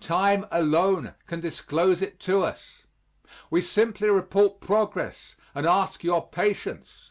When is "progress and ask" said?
4.62-6.02